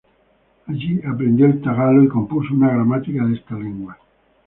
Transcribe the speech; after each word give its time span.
Allí 0.65 0.99
aprendió 1.07 1.45
el 1.45 1.61
tagalo 1.61 2.03
y 2.03 2.07
compuso 2.07 2.55
una 2.55 2.71
gramática 2.73 3.23
de 3.23 3.35
esta 3.35 3.53
lengua. 3.53 3.99